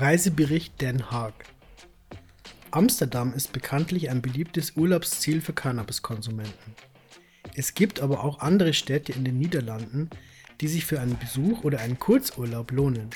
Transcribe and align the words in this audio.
Reisebericht 0.00 0.80
Den 0.80 1.10
Haag 1.10 1.34
Amsterdam 2.70 3.32
ist 3.32 3.52
bekanntlich 3.52 4.10
ein 4.10 4.22
beliebtes 4.22 4.76
Urlaubsziel 4.76 5.40
für 5.40 5.52
Cannabiskonsumenten. 5.52 6.76
Es 7.56 7.74
gibt 7.74 7.98
aber 7.98 8.22
auch 8.22 8.38
andere 8.38 8.74
Städte 8.74 9.10
in 9.10 9.24
den 9.24 9.40
Niederlanden, 9.40 10.08
die 10.60 10.68
sich 10.68 10.86
für 10.86 11.00
einen 11.00 11.18
Besuch 11.18 11.64
oder 11.64 11.80
einen 11.80 11.98
Kurzurlaub 11.98 12.70
lohnen. 12.70 13.10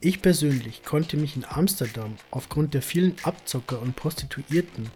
Ich 0.00 0.20
persönlich 0.20 0.82
konnte 0.82 1.16
mich 1.16 1.36
in 1.36 1.46
Amsterdam 1.46 2.16
aufgrund 2.30 2.74
der 2.74 2.82
vielen 2.82 3.16
Abzocker 3.22 3.80
und 3.80 3.96
Prostituierten, 3.96 4.90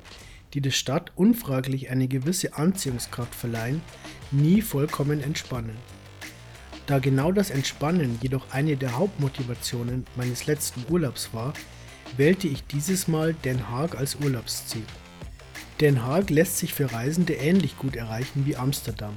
die 0.53 0.61
der 0.61 0.73
Stadt 0.73 1.13
unfraglich 1.17 1.89
eine 1.89 2.07
gewisse 2.07 2.53
Anziehungskraft 2.53 3.35
verleihen, 3.35 3.81
nie 4.31 4.61
vollkommen 4.61 5.23
entspannen. 5.23 5.79
Da 6.89 7.01
genau 7.01 7.33
das 7.33 7.51
Entspannen 7.51 8.19
jedoch 8.23 8.51
eine 8.51 8.75
der 8.79 8.97
Hauptmotivationen 8.97 10.07
meines 10.17 10.47
letzten 10.47 10.91
Urlaubs 10.91 11.29
war, 11.35 11.53
wählte 12.17 12.49
ich 12.49 12.65
dieses 12.65 13.09
Mal 13.09 13.35
Den 13.45 13.69
Haag 13.69 13.99
als 13.99 14.17
Urlaubsziel. 14.17 14.85
Den 15.83 16.03
Haag 16.03 16.31
lässt 16.31 16.57
sich 16.57 16.73
für 16.73 16.91
Reisende 16.91 17.35
ähnlich 17.35 17.77
gut 17.77 17.95
erreichen 17.95 18.47
wie 18.47 18.57
Amsterdam. 18.57 19.13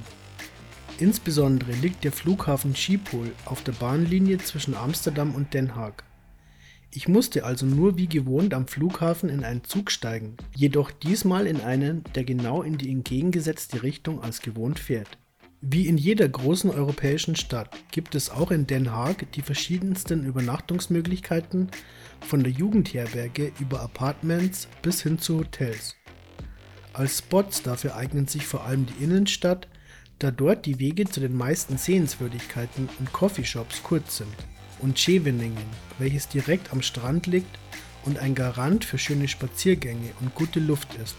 Insbesondere 0.98 1.72
liegt 1.72 2.04
der 2.04 2.12
Flughafen 2.12 2.76
Schiphol 2.76 3.32
auf 3.46 3.64
der 3.64 3.72
Bahnlinie 3.72 4.36
zwischen 4.36 4.74
Amsterdam 4.74 5.34
und 5.34 5.54
Den 5.54 5.74
Haag. 5.74 6.04
Ich 6.90 7.08
musste 7.08 7.46
also 7.46 7.64
nur 7.64 7.96
wie 7.96 8.06
gewohnt 8.06 8.52
am 8.52 8.66
Flughafen 8.66 9.30
in 9.30 9.44
einen 9.44 9.64
Zug 9.64 9.90
steigen, 9.90 10.36
jedoch 10.54 10.90
diesmal 10.90 11.46
in 11.46 11.62
einen, 11.62 12.04
der 12.14 12.24
genau 12.24 12.60
in 12.60 12.76
die 12.76 12.90
entgegengesetzte 12.90 13.82
Richtung 13.82 14.22
als 14.22 14.42
gewohnt 14.42 14.78
fährt. 14.78 15.16
Wie 15.64 15.86
in 15.86 15.96
jeder 15.96 16.28
großen 16.28 16.70
europäischen 16.70 17.36
Stadt 17.36 17.70
gibt 17.92 18.16
es 18.16 18.30
auch 18.30 18.50
in 18.50 18.66
Den 18.66 18.90
Haag 18.90 19.30
die 19.30 19.42
verschiedensten 19.42 20.24
Übernachtungsmöglichkeiten, 20.24 21.70
von 22.20 22.42
der 22.42 22.50
Jugendherberge 22.50 23.52
über 23.60 23.80
Apartments 23.80 24.66
bis 24.82 25.02
hin 25.02 25.20
zu 25.20 25.38
Hotels. 25.38 25.94
Als 26.92 27.18
Spots 27.18 27.62
dafür 27.62 27.94
eignet 27.94 28.28
sich 28.28 28.44
vor 28.44 28.64
allem 28.64 28.86
die 28.86 29.04
Innenstadt, 29.04 29.68
da 30.18 30.32
dort 30.32 30.66
die 30.66 30.80
Wege 30.80 31.04
zu 31.04 31.20
den 31.20 31.36
meisten 31.36 31.78
Sehenswürdigkeiten 31.78 32.88
und 32.98 33.12
Coffeeshops 33.12 33.84
kurz 33.84 34.16
sind, 34.16 34.34
und 34.80 34.98
Scheveningen, 34.98 35.64
welches 36.00 36.26
direkt 36.26 36.72
am 36.72 36.82
Strand 36.82 37.28
liegt 37.28 37.56
und 38.04 38.18
ein 38.18 38.34
Garant 38.34 38.84
für 38.84 38.98
schöne 38.98 39.28
Spaziergänge 39.28 40.10
und 40.20 40.34
gute 40.34 40.58
Luft 40.58 40.88
ist. 41.00 41.14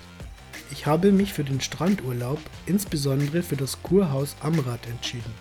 Ich 0.74 0.88
habe 0.88 1.12
mich 1.12 1.34
für 1.34 1.44
den 1.44 1.62
Strandurlaub 1.62 2.40
insbesondere 2.66 3.44
für 3.44 3.56
das 3.56 3.84
Kurhaus 3.84 4.36
Amrad 4.40 4.88
entschieden. 4.88 5.32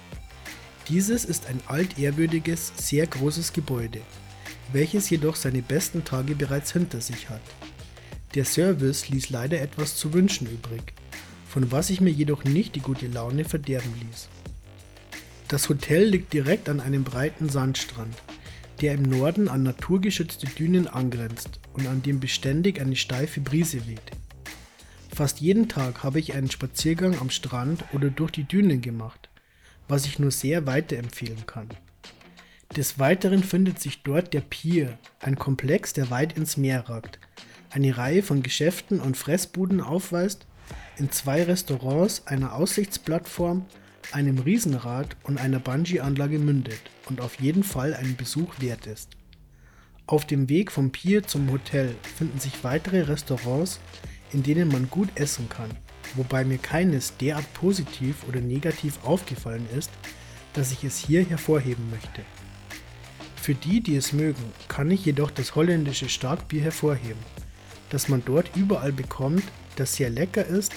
Dieses 0.90 1.24
ist 1.24 1.46
ein 1.46 1.58
altehrwürdiges, 1.68 2.70
sehr 2.76 3.06
großes 3.06 3.54
Gebäude, 3.54 4.02
welches 4.74 5.08
jedoch 5.08 5.36
seine 5.36 5.62
besten 5.62 6.04
Tage 6.04 6.34
bereits 6.34 6.74
hinter 6.74 7.00
sich 7.00 7.30
hat. 7.30 7.40
Der 8.34 8.44
Service 8.44 9.08
ließ 9.08 9.30
leider 9.30 9.58
etwas 9.62 9.96
zu 9.96 10.12
wünschen 10.12 10.48
übrig, 10.48 10.92
von 11.48 11.72
was 11.72 11.88
ich 11.88 12.02
mir 12.02 12.12
jedoch 12.12 12.44
nicht 12.44 12.74
die 12.74 12.80
gute 12.80 13.06
Laune 13.06 13.46
verderben 13.46 13.94
ließ. 14.02 14.28
Das 15.48 15.70
Hotel 15.70 16.04
liegt 16.04 16.34
direkt 16.34 16.68
an 16.68 16.78
einem 16.78 17.04
breiten 17.04 17.48
Sandstrand, 17.48 18.14
der 18.82 18.92
im 18.92 19.04
Norden 19.04 19.48
an 19.48 19.62
naturgeschützte 19.62 20.46
Dünen 20.46 20.88
angrenzt 20.88 21.58
und 21.72 21.86
an 21.86 22.02
dem 22.02 22.20
beständig 22.20 22.82
eine 22.82 22.96
steife 22.96 23.40
Brise 23.40 23.86
weht. 23.86 24.21
Fast 25.14 25.42
jeden 25.42 25.68
Tag 25.68 26.02
habe 26.02 26.18
ich 26.18 26.34
einen 26.34 26.50
Spaziergang 26.50 27.18
am 27.20 27.28
Strand 27.28 27.84
oder 27.92 28.08
durch 28.08 28.30
die 28.30 28.44
Dünen 28.44 28.80
gemacht, 28.80 29.28
was 29.86 30.06
ich 30.06 30.18
nur 30.18 30.30
sehr 30.30 30.66
weiterempfehlen 30.66 31.44
kann. 31.44 31.68
Des 32.74 32.98
Weiteren 32.98 33.44
findet 33.44 33.78
sich 33.78 34.02
dort 34.02 34.32
der 34.32 34.40
Pier, 34.40 34.98
ein 35.20 35.36
Komplex, 35.36 35.92
der 35.92 36.08
weit 36.08 36.38
ins 36.38 36.56
Meer 36.56 36.88
ragt, 36.88 37.18
eine 37.68 37.98
Reihe 37.98 38.22
von 38.22 38.42
Geschäften 38.42 39.00
und 39.00 39.18
Fressbuden 39.18 39.82
aufweist, 39.82 40.46
in 40.96 41.10
zwei 41.10 41.42
Restaurants, 41.42 42.26
einer 42.26 42.54
Aussichtsplattform, 42.54 43.66
einem 44.12 44.38
Riesenrad 44.38 45.16
und 45.24 45.36
einer 45.38 45.58
Bungee-Anlage 45.58 46.38
mündet 46.38 46.80
und 47.10 47.20
auf 47.20 47.38
jeden 47.38 47.64
Fall 47.64 47.92
einen 47.92 48.16
Besuch 48.16 48.60
wert 48.60 48.86
ist. 48.86 49.10
Auf 50.06 50.26
dem 50.26 50.48
Weg 50.48 50.72
vom 50.72 50.90
Pier 50.90 51.22
zum 51.22 51.50
Hotel 51.50 51.94
finden 52.16 52.40
sich 52.40 52.64
weitere 52.64 53.02
Restaurants, 53.02 53.78
in 54.32 54.42
denen 54.42 54.68
man 54.68 54.88
gut 54.90 55.08
essen 55.14 55.48
kann, 55.48 55.70
wobei 56.14 56.44
mir 56.44 56.58
keines 56.58 57.16
derart 57.16 57.52
positiv 57.54 58.24
oder 58.28 58.40
negativ 58.40 58.98
aufgefallen 59.04 59.66
ist, 59.76 59.90
dass 60.52 60.72
ich 60.72 60.84
es 60.84 60.98
hier 60.98 61.24
hervorheben 61.24 61.90
möchte. 61.90 62.22
Für 63.36 63.54
die, 63.54 63.80
die 63.80 63.96
es 63.96 64.12
mögen, 64.12 64.42
kann 64.68 64.90
ich 64.90 65.04
jedoch 65.04 65.30
das 65.30 65.54
holländische 65.54 66.08
Starkbier 66.08 66.62
hervorheben, 66.62 67.20
das 67.90 68.08
man 68.08 68.22
dort 68.24 68.54
überall 68.56 68.92
bekommt, 68.92 69.44
das 69.76 69.96
sehr 69.96 70.10
lecker 70.10 70.46
ist 70.46 70.72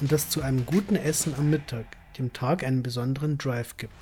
und 0.00 0.10
das 0.10 0.28
zu 0.28 0.42
einem 0.42 0.66
guten 0.66 0.96
Essen 0.96 1.34
am 1.36 1.50
Mittag, 1.50 1.86
dem 2.18 2.32
Tag 2.32 2.64
einen 2.64 2.82
besonderen 2.82 3.38
Drive 3.38 3.76
gibt. 3.76 3.92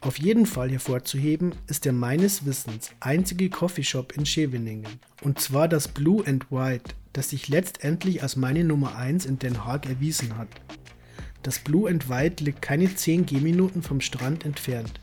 Auf 0.00 0.18
jeden 0.18 0.46
Fall 0.46 0.70
hervorzuheben 0.70 1.54
ist 1.66 1.84
der 1.84 1.92
meines 1.92 2.46
Wissens 2.46 2.90
einzige 3.00 3.50
Coffeeshop 3.50 4.16
in 4.16 4.24
Scheveningen, 4.24 4.86
und 5.22 5.40
zwar 5.40 5.68
das 5.68 5.88
Blue 5.88 6.26
and 6.26 6.50
White 6.50 6.94
das 7.12 7.30
sich 7.30 7.48
letztendlich 7.48 8.22
als 8.22 8.36
meine 8.36 8.64
Nummer 8.64 8.96
1 8.96 9.26
in 9.26 9.38
Den 9.38 9.64
Haag 9.64 9.86
erwiesen 9.86 10.36
hat. 10.36 10.48
Das 11.42 11.58
Blue 11.58 11.88
and 11.88 12.08
White 12.08 12.44
liegt 12.44 12.62
keine 12.62 12.94
10 12.94 13.26
Gehminuten 13.26 13.82
vom 13.82 14.00
Strand 14.00 14.44
entfernt, 14.44 15.00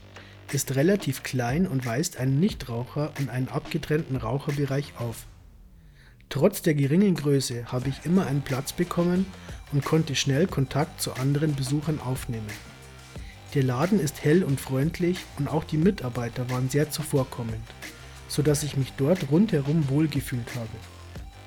ist 0.51 0.75
relativ 0.75 1.23
klein 1.23 1.67
und 1.67 1.85
weist 1.85 2.17
einen 2.17 2.39
Nichtraucher 2.39 3.11
und 3.19 3.29
einen 3.29 3.49
abgetrennten 3.49 4.15
Raucherbereich 4.15 4.93
auf. 4.99 5.25
Trotz 6.29 6.61
der 6.61 6.75
geringen 6.75 7.15
Größe 7.15 7.71
habe 7.71 7.89
ich 7.89 8.05
immer 8.05 8.27
einen 8.27 8.41
Platz 8.41 8.73
bekommen 8.73 9.25
und 9.71 9.83
konnte 9.83 10.15
schnell 10.15 10.45
Kontakt 10.47 11.01
zu 11.01 11.13
anderen 11.13 11.55
Besuchern 11.55 11.99
aufnehmen. 11.99 12.47
Der 13.57 13.65
Laden 13.65 13.99
ist 13.99 14.23
hell 14.23 14.43
und 14.43 14.61
freundlich 14.61 15.17
und 15.39 15.47
auch 15.47 15.63
die 15.63 15.79
Mitarbeiter 15.79 16.47
waren 16.51 16.69
sehr 16.69 16.91
zuvorkommend, 16.91 17.63
sodass 18.27 18.61
ich 18.61 18.77
mich 18.77 18.93
dort 18.97 19.31
rundherum 19.31 19.89
wohlgefühlt 19.89 20.53
habe. 20.53 20.69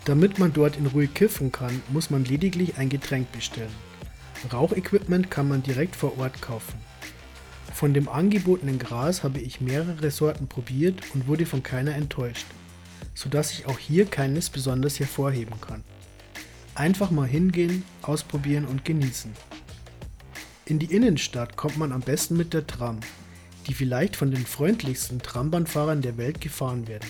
Damit 0.06 0.40
man 0.40 0.52
dort 0.52 0.76
in 0.76 0.86
Ruhe 0.86 1.06
kiffen 1.06 1.52
kann, 1.52 1.80
muss 1.88 2.10
man 2.10 2.24
lediglich 2.24 2.78
ein 2.78 2.88
Getränk 2.88 3.30
bestellen. 3.30 3.70
Rauchequipment 4.52 5.30
kann 5.30 5.46
man 5.46 5.62
direkt 5.62 5.94
vor 5.94 6.18
Ort 6.18 6.42
kaufen. 6.42 6.80
Von 7.72 7.94
dem 7.94 8.08
angebotenen 8.08 8.80
Gras 8.80 9.22
habe 9.22 9.38
ich 9.38 9.60
mehrere 9.60 10.10
Sorten 10.10 10.48
probiert 10.48 11.00
und 11.14 11.28
wurde 11.28 11.46
von 11.46 11.62
keiner 11.62 11.94
enttäuscht, 11.94 12.46
sodass 13.14 13.52
ich 13.52 13.66
auch 13.66 13.78
hier 13.78 14.04
keines 14.04 14.50
besonders 14.50 14.98
hervorheben 14.98 15.60
kann. 15.60 15.84
Einfach 16.74 17.12
mal 17.12 17.28
hingehen, 17.28 17.84
ausprobieren 18.02 18.64
und 18.64 18.84
genießen. 18.84 19.32
In 20.70 20.78
die 20.78 20.94
Innenstadt 20.94 21.56
kommt 21.56 21.78
man 21.78 21.90
am 21.90 22.00
besten 22.00 22.36
mit 22.36 22.54
der 22.54 22.64
Tram, 22.64 23.00
die 23.66 23.74
vielleicht 23.74 24.14
von 24.14 24.30
den 24.30 24.46
freundlichsten 24.46 25.20
Trambahnfahrern 25.20 26.00
der 26.00 26.16
Welt 26.16 26.40
gefahren 26.40 26.86
werden. 26.86 27.08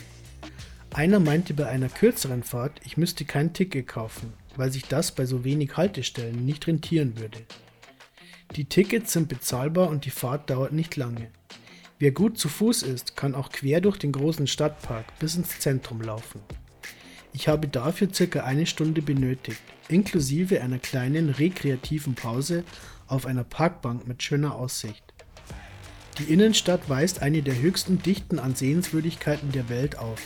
Einer 0.94 1.21
meinte 1.21 1.53
bei 1.53 1.66
einer 1.66 1.91
kürzeren 1.91 2.43
Fahrt, 2.43 2.81
ich 2.87 2.97
müsste 2.97 3.26
kein 3.26 3.53
Ticket 3.53 3.87
kaufen, 3.87 4.32
weil 4.56 4.72
sich 4.72 4.87
das 4.87 5.15
bei 5.15 5.26
so 5.26 5.44
wenig 5.44 5.76
Haltestellen 5.76 6.47
nicht 6.47 6.66
rentieren 6.66 7.19
würde. 7.19 7.37
Die 8.56 8.65
Tickets 8.65 9.12
sind 9.12 9.28
bezahlbar 9.28 9.91
und 9.91 10.06
die 10.06 10.10
Fahrt 10.10 10.49
dauert 10.49 10.72
nicht 10.72 10.97
lange. 10.97 11.28
Wer 11.99 12.12
gut 12.12 12.38
zu 12.38 12.49
Fuß 12.49 12.82
ist, 12.82 13.15
kann 13.15 13.34
auch 13.34 13.50
quer 13.50 13.82
durch 13.82 13.99
den 13.99 14.12
großen 14.12 14.47
Stadtpark 14.47 15.04
bis 15.19 15.37
ins 15.37 15.59
Zentrum 15.59 16.00
laufen. 16.00 16.41
Ich 17.34 17.47
habe 17.47 17.69
dafür 17.69 18.09
circa 18.10 18.43
eine 18.43 18.65
Stunde 18.65 19.03
benötigt, 19.03 19.60
inklusive 19.88 20.62
einer 20.62 20.78
kleinen 20.78 21.28
rekreativen 21.28 22.15
Pause 22.15 22.65
auf 23.10 23.26
einer 23.26 23.44
Parkbank 23.44 24.06
mit 24.06 24.22
schöner 24.22 24.54
Aussicht. 24.54 25.04
Die 26.19 26.32
Innenstadt 26.32 26.88
weist 26.88 27.22
eine 27.22 27.43
der 27.43 27.59
höchsten 27.59 28.03
Dichten 28.03 28.38
an 28.38 28.54
Sehenswürdigkeiten 28.54 29.53
der 29.53 29.69
Welt 29.69 29.98
auf 29.98 30.21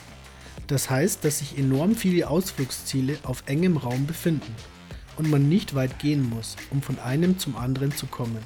das 0.66 0.88
heißt, 0.88 1.24
dass 1.24 1.40
sich 1.40 1.58
enorm 1.58 1.94
viele 1.94 2.28
Ausflugsziele 2.28 3.18
auf 3.24 3.44
engem 3.46 3.76
Raum 3.76 4.06
befinden 4.06 4.54
und 5.16 5.30
man 5.30 5.48
nicht 5.48 5.74
weit 5.74 5.98
gehen 5.98 6.28
muss, 6.28 6.56
um 6.70 6.82
von 6.82 6.98
einem 6.98 7.38
zum 7.38 7.56
anderen 7.56 7.92
zu 7.92 8.06
kommen. 8.06 8.42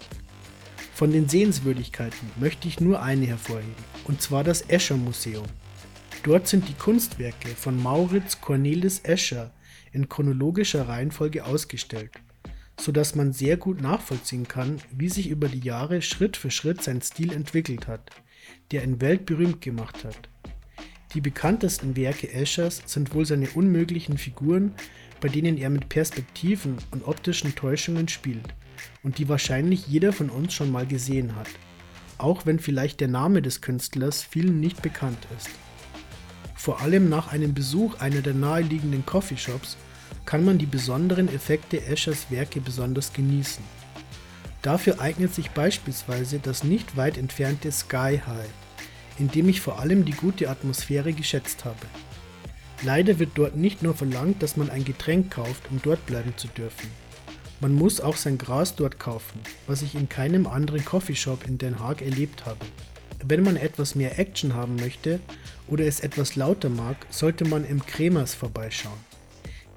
Von 0.94 1.12
den 1.12 1.28
Sehenswürdigkeiten 1.28 2.30
möchte 2.40 2.66
ich 2.66 2.80
nur 2.80 3.02
eine 3.02 3.26
hervorheben, 3.26 3.74
und 4.04 4.20
zwar 4.20 4.42
das 4.42 4.62
Escher 4.62 4.96
Museum. 4.96 5.46
Dort 6.24 6.48
sind 6.48 6.68
die 6.68 6.74
Kunstwerke 6.74 7.50
von 7.50 7.80
Mauritz 7.80 8.40
Cornelis 8.40 9.00
Escher 9.04 9.52
in 9.92 10.08
chronologischer 10.08 10.88
Reihenfolge 10.88 11.44
ausgestellt, 11.44 12.10
sodass 12.78 13.14
man 13.14 13.32
sehr 13.32 13.56
gut 13.56 13.82
nachvollziehen 13.82 14.48
kann, 14.48 14.80
wie 14.90 15.08
sich 15.08 15.28
über 15.28 15.48
die 15.48 15.60
Jahre 15.60 16.00
Schritt 16.00 16.36
für 16.36 16.50
Schritt 16.50 16.82
sein 16.82 17.02
Stil 17.02 17.32
entwickelt 17.32 17.86
hat, 17.86 18.10
der 18.70 18.84
ihn 18.84 19.00
weltberühmt 19.00 19.60
gemacht 19.60 20.04
hat. 20.04 20.28
Die 21.14 21.20
bekanntesten 21.20 21.96
Werke 21.96 22.32
Eschers 22.32 22.82
sind 22.86 23.14
wohl 23.14 23.26
seine 23.26 23.48
unmöglichen 23.50 24.18
Figuren, 24.18 24.74
bei 25.20 25.28
denen 25.28 25.56
er 25.56 25.70
mit 25.70 25.88
Perspektiven 25.88 26.76
und 26.90 27.06
optischen 27.06 27.54
Täuschungen 27.54 28.08
spielt 28.08 28.54
und 29.02 29.18
die 29.18 29.28
wahrscheinlich 29.28 29.86
jeder 29.88 30.12
von 30.12 30.30
uns 30.30 30.54
schon 30.54 30.70
mal 30.70 30.86
gesehen 30.86 31.34
hat, 31.34 31.48
auch 32.18 32.46
wenn 32.46 32.58
vielleicht 32.58 33.00
der 33.00 33.08
Name 33.08 33.42
des 33.42 33.60
Künstlers 33.60 34.22
vielen 34.22 34.60
nicht 34.60 34.82
bekannt 34.82 35.26
ist. 35.36 35.48
Vor 36.54 36.80
allem 36.80 37.08
nach 37.08 37.32
einem 37.32 37.54
Besuch 37.54 38.00
einer 38.00 38.20
der 38.20 38.34
naheliegenden 38.34 39.06
Coffeeshops 39.06 39.76
kann 40.28 40.44
man 40.44 40.58
die 40.58 40.66
besonderen 40.66 41.34
Effekte 41.34 41.86
Eschers 41.86 42.30
Werke 42.30 42.60
besonders 42.60 43.14
genießen. 43.14 43.64
Dafür 44.60 45.00
eignet 45.00 45.34
sich 45.34 45.52
beispielsweise 45.52 46.38
das 46.38 46.64
nicht 46.64 46.98
weit 46.98 47.16
entfernte 47.16 47.72
Sky 47.72 48.20
High, 48.26 48.50
in 49.18 49.28
dem 49.30 49.48
ich 49.48 49.62
vor 49.62 49.78
allem 49.80 50.04
die 50.04 50.12
gute 50.12 50.50
Atmosphäre 50.50 51.14
geschätzt 51.14 51.64
habe. 51.64 51.78
Leider 52.82 53.18
wird 53.18 53.30
dort 53.36 53.56
nicht 53.56 53.82
nur 53.82 53.94
verlangt, 53.94 54.42
dass 54.42 54.58
man 54.58 54.68
ein 54.68 54.84
Getränk 54.84 55.30
kauft, 55.30 55.62
um 55.70 55.80
dort 55.82 56.04
bleiben 56.04 56.34
zu 56.36 56.48
dürfen. 56.48 56.90
Man 57.60 57.72
muss 57.72 57.98
auch 57.98 58.18
sein 58.18 58.36
Gras 58.36 58.74
dort 58.74 58.98
kaufen, 58.98 59.40
was 59.66 59.80
ich 59.80 59.94
in 59.94 60.10
keinem 60.10 60.46
anderen 60.46 60.84
Coffeeshop 60.84 61.48
in 61.48 61.56
Den 61.56 61.78
Haag 61.78 62.02
erlebt 62.02 62.44
habe. 62.44 62.66
Wenn 63.24 63.44
man 63.44 63.56
etwas 63.56 63.94
mehr 63.94 64.18
Action 64.18 64.52
haben 64.52 64.76
möchte 64.76 65.20
oder 65.68 65.86
es 65.86 66.00
etwas 66.00 66.36
lauter 66.36 66.68
mag, 66.68 66.98
sollte 67.08 67.46
man 67.46 67.64
im 67.64 67.86
Kremers 67.86 68.34
vorbeischauen. 68.34 69.07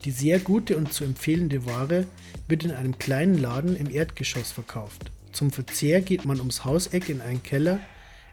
Die 0.04 0.12
sehr 0.12 0.40
gute 0.40 0.78
und 0.78 0.92
zu 0.92 1.04
empfehlende 1.04 1.66
Ware 1.66 2.08
wird 2.48 2.64
in 2.64 2.72
einem 2.72 2.98
kleinen 2.98 3.38
Laden 3.38 3.76
im 3.76 3.90
Erdgeschoss 3.90 4.52
verkauft. 4.52 5.12
Zum 5.32 5.52
Verzehr 5.52 6.02
geht 6.02 6.26
man 6.26 6.40
ums 6.40 6.66
Hauseck 6.66 7.10
in 7.10 7.22
einen 7.22 7.44
Keller, 7.44 7.80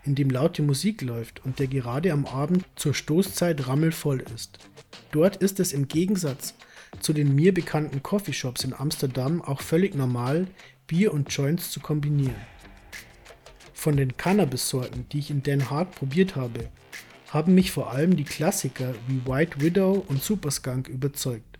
in 0.04 0.14
dem 0.14 0.30
laute 0.30 0.62
Musik 0.62 1.02
läuft 1.02 1.44
und 1.44 1.58
der 1.58 1.66
gerade 1.66 2.12
am 2.12 2.24
Abend 2.24 2.64
zur 2.76 2.94
Stoßzeit 2.94 3.66
rammelvoll 3.68 4.24
ist. 4.34 4.58
Dort 5.12 5.36
ist 5.36 5.60
es 5.60 5.72
im 5.72 5.88
Gegensatz 5.88 6.54
zu 7.00 7.12
den 7.12 7.34
mir 7.34 7.52
bekannten 7.52 8.02
Coffeeshops 8.02 8.64
in 8.64 8.72
Amsterdam 8.72 9.42
auch 9.42 9.60
völlig 9.60 9.94
normal, 9.94 10.46
Bier 10.86 11.12
und 11.12 11.30
Joints 11.30 11.70
zu 11.70 11.80
kombinieren. 11.80 12.34
Von 13.74 13.96
den 13.96 14.16
Cannabis-Sorten, 14.16 15.06
die 15.12 15.18
ich 15.18 15.30
in 15.30 15.42
Den 15.42 15.70
Haag 15.70 15.92
probiert 15.92 16.34
habe, 16.34 16.68
haben 17.28 17.54
mich 17.54 17.70
vor 17.70 17.92
allem 17.92 18.16
die 18.16 18.24
Klassiker 18.24 18.94
wie 19.06 19.30
White 19.30 19.60
Widow 19.60 20.04
und 20.08 20.22
Super 20.22 20.50
Skunk 20.50 20.88
überzeugt. 20.88 21.57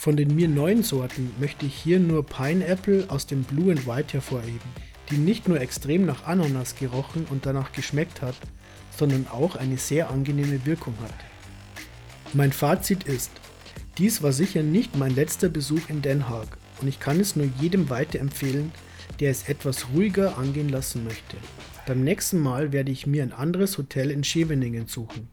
Von 0.00 0.16
den 0.16 0.36
mir 0.36 0.46
neuen 0.46 0.84
Sorten 0.84 1.32
möchte 1.40 1.66
ich 1.66 1.74
hier 1.74 1.98
nur 1.98 2.24
Pineapple 2.24 3.06
aus 3.08 3.26
dem 3.26 3.42
Blue 3.42 3.72
and 3.72 3.84
White 3.84 4.12
hervorheben, 4.12 4.70
die 5.10 5.16
nicht 5.16 5.48
nur 5.48 5.60
extrem 5.60 6.06
nach 6.06 6.24
Ananas 6.24 6.76
gerochen 6.76 7.26
und 7.28 7.46
danach 7.46 7.72
geschmeckt 7.72 8.22
hat, 8.22 8.36
sondern 8.96 9.26
auch 9.26 9.56
eine 9.56 9.76
sehr 9.76 10.08
angenehme 10.08 10.64
Wirkung 10.64 10.94
hat. 11.02 11.14
Mein 12.32 12.52
Fazit 12.52 13.02
ist, 13.08 13.32
dies 13.98 14.22
war 14.22 14.30
sicher 14.30 14.62
nicht 14.62 14.96
mein 14.96 15.16
letzter 15.16 15.48
Besuch 15.48 15.88
in 15.88 16.00
Den 16.00 16.28
Haag 16.28 16.58
und 16.80 16.86
ich 16.86 17.00
kann 17.00 17.18
es 17.18 17.34
nur 17.34 17.48
jedem 17.60 17.90
weiterempfehlen, 17.90 18.70
der 19.18 19.32
es 19.32 19.48
etwas 19.48 19.88
ruhiger 19.92 20.38
angehen 20.38 20.68
lassen 20.68 21.02
möchte. 21.02 21.36
Beim 21.88 22.04
nächsten 22.04 22.38
Mal 22.38 22.70
werde 22.70 22.92
ich 22.92 23.08
mir 23.08 23.24
ein 23.24 23.32
anderes 23.32 23.76
Hotel 23.78 24.12
in 24.12 24.22
Scheveningen 24.22 24.86
suchen. 24.86 25.28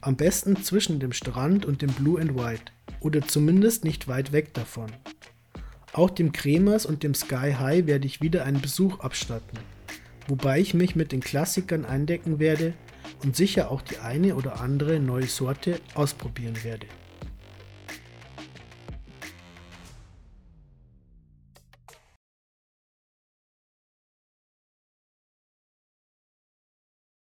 Am 0.00 0.16
besten 0.16 0.60
zwischen 0.64 0.98
dem 0.98 1.12
Strand 1.12 1.64
und 1.64 1.80
dem 1.80 1.92
Blue 1.92 2.20
and 2.20 2.34
White 2.34 2.72
oder 3.00 3.22
zumindest 3.22 3.84
nicht 3.84 4.08
weit 4.08 4.32
weg 4.32 4.54
davon. 4.54 4.90
Auch 5.92 6.10
dem 6.10 6.32
Kremers 6.32 6.86
und 6.86 7.02
dem 7.02 7.14
Sky 7.14 7.54
High 7.58 7.86
werde 7.86 8.06
ich 8.06 8.20
wieder 8.20 8.44
einen 8.44 8.60
Besuch 8.60 9.00
abstatten, 9.00 9.58
wobei 10.28 10.60
ich 10.60 10.74
mich 10.74 10.94
mit 10.94 11.10
den 11.10 11.20
Klassikern 11.20 11.84
eindecken 11.84 12.38
werde 12.38 12.74
und 13.24 13.34
sicher 13.34 13.70
auch 13.70 13.82
die 13.82 13.98
eine 13.98 14.36
oder 14.36 14.60
andere 14.60 15.00
neue 15.00 15.26
Sorte 15.26 15.80
ausprobieren 15.94 16.62
werde. 16.62 16.86